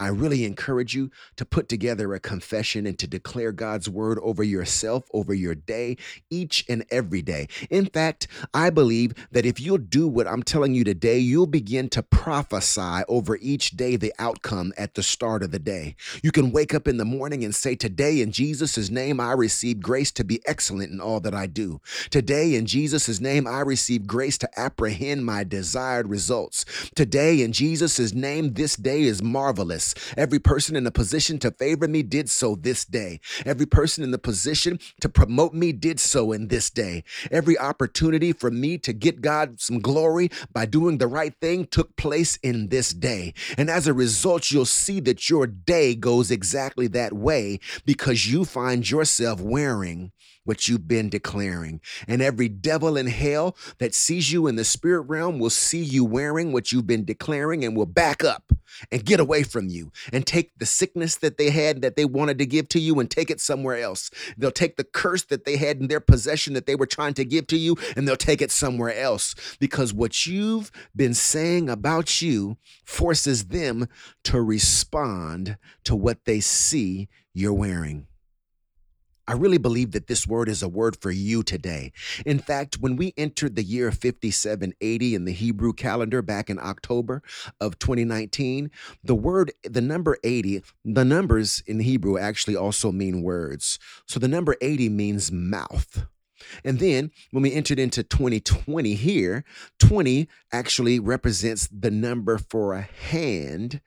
I 0.00 0.08
really 0.08 0.44
encourage 0.46 0.94
you 0.94 1.10
to 1.36 1.46
put 1.46 1.68
together 1.68 2.14
a 2.14 2.20
confession 2.20 2.86
and 2.86 2.98
to 3.00 3.08
declare 3.08 3.52
God's 3.52 3.88
word 3.90 4.18
over 4.22 4.44
yourself, 4.44 5.04
over 5.14 5.34
your 5.34 5.54
day, 5.56 5.98
each 6.30 6.64
and 6.68 6.84
every 6.90 7.22
day. 7.22 7.48
In 7.70 7.86
fact, 7.86 8.28
I 8.54 8.70
believe 8.70 9.14
that 9.32 9.46
if 9.46 9.60
you'll 9.60 9.78
do 9.78 10.08
what 10.08 10.28
I'm 10.28 10.42
telling 10.44 10.74
you 10.74 10.84
today, 10.84 11.18
you'll 11.18 11.46
begin 11.46 11.88
to 11.90 12.02
prophesy 12.02 13.04
over 13.08 13.38
each 13.42 13.72
day 13.72 13.96
the 13.96 14.14
outcome 14.18 14.72
at 14.78 14.94
the 14.94 15.04
start 15.04 15.42
of 15.44 15.52
the 15.52 15.60
day. 15.60 15.96
You 16.22 16.32
can 16.32 16.52
wake 16.52 16.74
up 16.74 16.88
in 16.88 16.98
the 16.98 17.06
morning 17.06 17.44
and 17.44 17.54
say, 17.54 17.76
Today, 17.76 18.20
in 18.22 18.32
Jesus' 18.32 18.90
name, 18.90 19.20
I 19.20 19.32
receive 19.32 19.80
grace 19.80 20.12
to 20.12 20.24
be 20.24 20.40
excellent 20.46 20.92
in 20.92 21.00
all 21.00 21.20
that 21.20 21.34
I 21.34 21.46
do. 21.46 21.80
Today, 22.10 22.54
in 22.56 22.66
Jesus' 22.66 23.20
name, 23.20 23.46
I 23.46 23.60
receive 23.60 24.06
grace 24.06 24.38
to 24.38 24.60
apprehend 24.60 25.26
my 25.26 25.44
desired 25.44 26.08
results. 26.08 26.64
Today, 26.94 27.42
in 27.42 27.52
Jesus' 27.52 28.14
name, 28.14 28.54
this 28.54 28.76
day 28.76 29.02
is 29.02 29.22
marvelous. 29.22 29.89
Every 30.16 30.38
person 30.38 30.76
in 30.76 30.86
a 30.86 30.90
position 30.90 31.38
to 31.40 31.50
favor 31.50 31.88
me 31.88 32.02
did 32.02 32.28
so 32.30 32.54
this 32.54 32.84
day. 32.84 33.20
Every 33.44 33.66
person 33.66 34.04
in 34.04 34.10
the 34.10 34.18
position 34.18 34.78
to 35.00 35.08
promote 35.08 35.54
me 35.54 35.72
did 35.72 36.00
so 36.00 36.32
in 36.32 36.48
this 36.48 36.70
day. 36.70 37.04
Every 37.30 37.58
opportunity 37.58 38.32
for 38.32 38.50
me 38.50 38.78
to 38.78 38.92
get 38.92 39.20
God 39.20 39.60
some 39.60 39.80
glory 39.80 40.30
by 40.52 40.66
doing 40.66 40.98
the 40.98 41.06
right 41.06 41.34
thing 41.40 41.66
took 41.66 41.96
place 41.96 42.36
in 42.42 42.68
this 42.68 42.90
day. 42.90 43.34
And 43.56 43.70
as 43.70 43.86
a 43.86 43.94
result, 43.94 44.50
you'll 44.50 44.64
see 44.64 45.00
that 45.00 45.28
your 45.28 45.46
day 45.46 45.94
goes 45.94 46.30
exactly 46.30 46.86
that 46.88 47.12
way 47.12 47.60
because 47.84 48.30
you 48.30 48.44
find 48.44 48.88
yourself 48.88 49.40
wearing 49.40 50.12
what 50.50 50.66
you've 50.66 50.88
been 50.88 51.08
declaring. 51.08 51.80
And 52.08 52.20
every 52.20 52.48
devil 52.48 52.96
in 52.96 53.06
hell 53.06 53.56
that 53.78 53.94
sees 53.94 54.32
you 54.32 54.48
in 54.48 54.56
the 54.56 54.64
spirit 54.64 55.02
realm 55.02 55.38
will 55.38 55.48
see 55.48 55.80
you 55.80 56.04
wearing 56.04 56.50
what 56.50 56.72
you've 56.72 56.88
been 56.88 57.04
declaring 57.04 57.64
and 57.64 57.76
will 57.76 57.86
back 57.86 58.24
up 58.24 58.52
and 58.90 59.04
get 59.04 59.20
away 59.20 59.44
from 59.44 59.68
you 59.68 59.92
and 60.12 60.26
take 60.26 60.58
the 60.58 60.66
sickness 60.66 61.14
that 61.18 61.38
they 61.38 61.50
had 61.50 61.82
that 61.82 61.94
they 61.94 62.04
wanted 62.04 62.36
to 62.38 62.46
give 62.46 62.68
to 62.70 62.80
you 62.80 62.98
and 62.98 63.12
take 63.12 63.30
it 63.30 63.40
somewhere 63.40 63.76
else. 63.76 64.10
They'll 64.36 64.50
take 64.50 64.76
the 64.76 64.82
curse 64.82 65.22
that 65.26 65.44
they 65.44 65.56
had 65.56 65.76
in 65.76 65.86
their 65.86 66.00
possession 66.00 66.54
that 66.54 66.66
they 66.66 66.74
were 66.74 66.84
trying 66.84 67.14
to 67.14 67.24
give 67.24 67.46
to 67.46 67.56
you 67.56 67.76
and 67.94 68.08
they'll 68.08 68.16
take 68.16 68.42
it 68.42 68.50
somewhere 68.50 68.92
else 68.92 69.36
because 69.60 69.94
what 69.94 70.26
you've 70.26 70.72
been 70.96 71.14
saying 71.14 71.70
about 71.70 72.20
you 72.20 72.56
forces 72.84 73.44
them 73.44 73.86
to 74.24 74.42
respond 74.42 75.58
to 75.84 75.94
what 75.94 76.24
they 76.24 76.40
see 76.40 77.08
you're 77.32 77.52
wearing. 77.52 78.08
I 79.30 79.34
really 79.34 79.58
believe 79.58 79.92
that 79.92 80.08
this 80.08 80.26
word 80.26 80.48
is 80.48 80.60
a 80.60 80.68
word 80.68 80.96
for 81.00 81.12
you 81.12 81.44
today. 81.44 81.92
In 82.26 82.40
fact, 82.40 82.78
when 82.80 82.96
we 82.96 83.14
entered 83.16 83.54
the 83.54 83.62
year 83.62 83.92
5780 83.92 85.14
in 85.14 85.24
the 85.24 85.30
Hebrew 85.30 85.72
calendar 85.72 86.20
back 86.20 86.50
in 86.50 86.58
October 86.58 87.22
of 87.60 87.78
2019, 87.78 88.72
the 89.04 89.14
word, 89.14 89.52
the 89.62 89.80
number 89.80 90.18
80, 90.24 90.64
the 90.84 91.04
numbers 91.04 91.62
in 91.68 91.78
Hebrew 91.78 92.18
actually 92.18 92.56
also 92.56 92.90
mean 92.90 93.22
words. 93.22 93.78
So 94.04 94.18
the 94.18 94.26
number 94.26 94.56
80 94.60 94.88
means 94.88 95.30
mouth. 95.30 96.08
And 96.64 96.78
then 96.78 97.10
when 97.30 97.42
we 97.42 97.52
entered 97.52 97.78
into 97.78 98.02
2020 98.02 98.94
here, 98.94 99.44
20 99.78 100.28
actually 100.52 100.98
represents 100.98 101.68
the 101.68 101.90
number 101.90 102.38
for 102.38 102.74
a 102.74 102.82
hand 102.82 103.80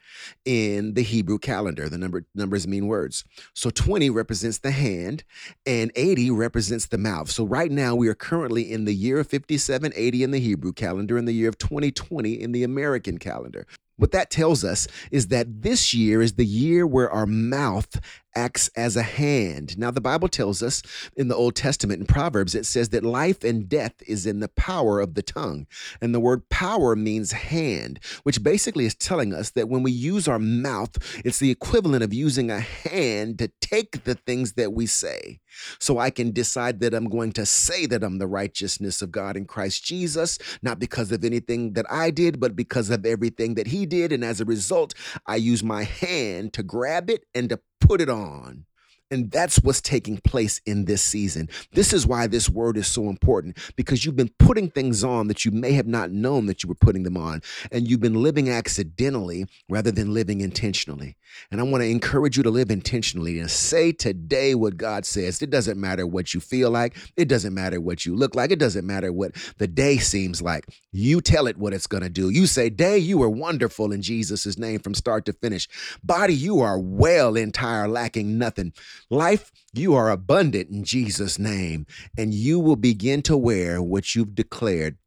in 0.46 0.94
the 0.94 1.04
Hebrew 1.04 1.40
calendar. 1.40 1.90
The 1.90 1.98
number 1.98 2.26
numbers 2.36 2.68
mean 2.68 2.88
words. 2.88 3.24
So 3.54 3.70
20 3.70 4.10
represents 4.10 4.60
the 4.60 4.72
hand 4.72 5.24
and 5.66 5.92
80 5.96 6.32
represents 6.32 6.88
the 6.88 6.98
mouth. 6.98 7.30
So 7.30 7.46
right 7.46 7.72
now 7.72 7.96
we 7.96 8.08
are 8.08 8.16
currently 8.16 8.72
in 8.72 8.86
the 8.86 8.96
year 8.96 9.20
of 9.20 9.28
5780 9.28 10.24
in 10.24 10.32
the 10.32 10.40
Hebrew 10.40 10.74
calendar 10.74 11.18
and 11.18 11.28
the 11.28 11.34
year 11.34 11.50
of 11.50 11.58
2020 11.58 12.34
in 12.34 12.52
the 12.52 12.64
American 12.64 13.18
calendar. 13.18 13.66
What 13.98 14.12
that 14.12 14.32
tells 14.32 14.64
us 14.64 14.88
is 15.12 15.28
that 15.28 15.62
this 15.62 15.94
year 15.94 16.22
is 16.22 16.34
the 16.34 16.46
year 16.46 16.88
where 16.88 17.12
our 17.12 17.28
mouth 17.28 18.00
acts 18.36 18.70
as 18.76 18.96
a 18.96 19.04
hand. 19.04 19.78
Now, 19.78 19.92
the 19.92 20.02
Bible 20.02 20.28
tells 20.28 20.64
us 20.64 20.82
in 21.16 21.28
the 21.28 21.36
Old 21.36 21.56
Testament 21.56 22.02
in 22.02 22.06
Proverbs, 22.06 22.56
it 22.56 22.66
says 22.66 22.90
that 22.90 23.04
life 23.04 23.44
and 23.44 23.68
death 23.70 23.94
is 24.08 24.26
in 24.26 24.40
the 24.40 24.50
power 24.50 25.00
of 25.00 25.14
the 25.14 25.22
tongue. 25.22 25.68
And 26.02 26.14
the 26.14 26.20
word 26.20 26.48
power 26.50 26.96
means 26.96 27.32
hand, 27.32 28.00
which 28.24 28.44
basically 28.44 28.86
is 28.86 28.96
telling 28.96 29.34
us 29.34 29.52
that 29.52 29.70
when 29.70 29.84
we 29.84 29.92
use 29.92 30.28
our 30.28 30.40
mouth, 30.40 30.98
it's 31.24 31.40
the 31.40 31.52
equivalent 31.52 32.04
of 32.04 32.14
using 32.14 32.50
a 32.50 32.60
hand 32.60 33.40
to 33.40 33.52
take 33.62 34.04
the 34.04 34.16
things 34.16 34.54
that 34.54 34.74
we 34.74 34.86
say. 34.86 35.40
So 35.80 36.00
I 36.00 36.10
can 36.10 36.32
decide 36.32 36.80
that 36.80 36.94
I'm 36.94 37.10
going 37.10 37.32
to 37.34 37.46
say 37.46 37.86
that 37.88 38.04
I'm 38.04 38.18
the 38.18 38.28
righteousness 38.28 39.02
of 39.02 39.12
God 39.12 39.38
in 39.38 39.46
Christ 39.46 39.84
Jesus, 39.84 40.40
not 40.62 40.80
because 40.80 41.12
of 41.12 41.24
anything 41.24 41.74
that 41.74 41.86
I 41.92 42.10
did, 42.10 42.40
but 42.40 42.56
because 42.56 42.90
of 42.90 43.06
everything 43.06 43.56
that 43.56 43.68
He 43.68 43.86
did. 43.86 44.12
And 44.12 44.24
as 44.24 44.42
a 44.42 44.46
result, 44.46 44.94
I 45.28 45.36
use 45.36 45.64
my 45.64 45.84
hand 45.84 46.54
to 46.54 46.64
grab 46.64 47.10
it 47.10 47.26
and 47.36 47.50
to 47.50 47.60
put 47.84 48.02
it 48.02 48.10
on. 48.10 48.66
And 49.12 49.30
that's 49.32 49.58
what's 49.58 49.82
taking 49.82 50.18
place 50.18 50.60
in 50.66 50.86
this 50.86 51.04
season. 51.04 51.50
This 51.74 51.94
is 51.94 52.08
why 52.08 52.28
this 52.28 52.50
word 52.50 52.78
is 52.78 52.88
so 52.88 53.10
important 53.10 53.58
because 53.76 54.04
you've 54.04 54.16
been 54.16 54.34
putting 54.40 54.70
things 54.70 55.04
on 55.04 55.28
that 55.28 55.46
you 55.46 55.52
may 55.52 55.74
have 55.74 55.88
not 55.88 56.12
known 56.12 56.48
that 56.48 56.64
you 56.64 56.70
were 56.70 56.76
putting 56.76 57.04
them 57.04 57.18
on. 57.18 57.42
And 57.72 57.88
you've 57.88 58.00
been 58.00 58.24
living 58.24 58.50
accidentally 58.50 59.46
rather 59.70 59.92
than 59.92 60.14
living 60.14 60.42
intentionally. 60.42 61.16
And 61.52 61.60
I 61.60 61.64
want 61.64 61.84
to 61.84 61.90
encourage 61.90 62.38
you 62.38 62.44
to 62.44 62.50
live 62.50 62.72
intentionally 62.72 63.40
and 63.40 63.50
say 63.50 63.92
today 63.92 64.56
what 64.56 64.78
God 64.78 65.06
says. 65.06 65.42
It 65.42 65.50
doesn't 65.50 65.80
matter 65.80 66.06
what 66.06 66.34
you 66.34 66.40
feel 66.40 66.70
like, 66.70 66.96
it 67.16 67.28
doesn't 67.28 67.54
matter 67.54 67.80
what 67.80 68.06
you 68.06 68.16
look 68.16 68.36
like, 68.36 68.52
it 68.52 68.60
doesn't 68.60 68.86
matter 68.86 69.12
what 69.12 69.32
the 69.58 69.68
day 69.68 69.98
seems 69.98 70.42
like. 70.42 70.66
You 70.92 71.22
tell 71.22 71.48
it 71.48 71.58
what 71.58 71.74
it's 71.74 71.88
going 71.88 72.04
to 72.04 72.10
do. 72.10 72.30
You 72.30 72.46
say, 72.46 72.70
Day, 72.70 72.98
you 72.98 73.22
are 73.24 73.30
wonderful 73.30 73.92
in 73.92 74.02
Jesus' 74.02 74.58
name 74.58 74.80
from 74.80 74.94
start 74.94 75.26
to 75.26 75.34
finish. 75.34 75.68
Body, 76.04 76.34
you 76.34 76.62
are 76.62 76.80
well 76.80 77.36
entire, 77.36 77.88
lacking 77.88 78.38
nothing. 78.38 78.74
Life, 79.10 79.52
you 79.74 79.94
are 79.94 80.10
abundant 80.10 80.70
in 80.70 80.84
Jesus' 80.84 81.38
name, 81.38 81.86
and 82.18 82.34
you 82.34 82.60
will 82.60 82.76
begin 82.76 83.22
to 83.24 83.38
wear 83.38 83.82
what 83.82 84.16
you've 84.16 84.36
declared 84.36 84.98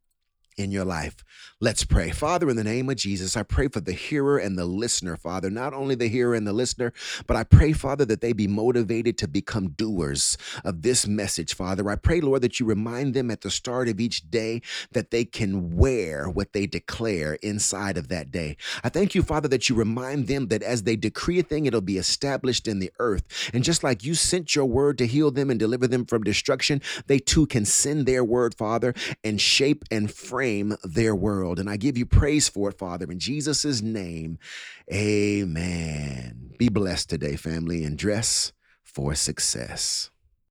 in 0.57 0.71
your 0.71 0.85
life. 0.85 1.23
Let's 1.59 1.83
pray. 1.85 2.09
Father, 2.09 2.49
in 2.49 2.55
the 2.55 2.63
name 2.63 2.89
of 2.89 2.97
Jesus, 2.97 3.37
I 3.37 3.43
pray 3.43 3.67
for 3.67 3.79
the 3.79 3.91
hearer 3.91 4.37
and 4.37 4.57
the 4.57 4.65
listener, 4.65 5.15
Father, 5.15 5.49
not 5.49 5.73
only 5.73 5.95
the 5.95 6.07
hearer 6.07 6.33
and 6.33 6.47
the 6.47 6.53
listener, 6.53 6.93
but 7.27 7.37
I 7.37 7.43
pray, 7.43 7.73
Father, 7.73 8.05
that 8.05 8.21
they 8.21 8.33
be 8.33 8.47
motivated 8.47 9.17
to 9.19 9.27
become 9.27 9.69
doers 9.69 10.37
of 10.63 10.81
this 10.81 11.07
message, 11.07 11.53
Father. 11.53 11.89
I 11.89 11.95
pray, 11.95 12.21
Lord, 12.21 12.41
that 12.41 12.59
you 12.59 12.65
remind 12.65 13.13
them 13.13 13.29
at 13.29 13.41
the 13.41 13.51
start 13.51 13.87
of 13.87 13.99
each 13.99 14.29
day 14.29 14.61
that 14.91 15.11
they 15.11 15.25
can 15.25 15.75
wear 15.75 16.27
what 16.27 16.53
they 16.53 16.65
declare 16.65 17.35
inside 17.35 17.97
of 17.97 18.07
that 18.09 18.31
day. 18.31 18.57
I 18.83 18.89
thank 18.89 19.13
you, 19.13 19.21
Father, 19.21 19.47
that 19.49 19.69
you 19.69 19.75
remind 19.75 20.27
them 20.27 20.47
that 20.47 20.63
as 20.63 20.83
they 20.83 20.95
decree 20.95 21.39
a 21.39 21.43
thing, 21.43 21.65
it'll 21.65 21.81
be 21.81 21.97
established 21.97 22.67
in 22.67 22.79
the 22.79 22.91
earth. 22.99 23.51
And 23.53 23.63
just 23.63 23.83
like 23.83 24.03
you 24.03 24.15
sent 24.15 24.55
your 24.55 24.65
word 24.65 24.97
to 24.97 25.07
heal 25.07 25.29
them 25.29 25.49
and 25.49 25.59
deliver 25.59 25.87
them 25.87 26.05
from 26.05 26.23
destruction, 26.23 26.81
they 27.05 27.19
too 27.19 27.45
can 27.45 27.65
send 27.65 28.05
their 28.05 28.23
word, 28.23 28.55
Father, 28.55 28.93
and 29.23 29.39
shape 29.39 29.83
and 29.91 30.11
frame 30.11 30.46
their 30.83 31.15
world 31.15 31.37
world. 31.47 31.59
And 31.59 31.69
I 31.69 31.77
give 31.77 31.97
you 31.97 32.05
praise 32.05 32.49
for 32.49 32.69
it, 32.69 32.77
Father, 32.77 33.11
in 33.11 33.19
Jesus' 33.19 33.81
name. 33.81 34.37
Amen. 34.91 36.53
Be 36.57 36.69
blessed 36.69 37.09
today, 37.09 37.35
family, 37.35 37.83
and 37.83 37.97
dress 37.97 38.53
for 38.83 39.15
success. 39.15 40.09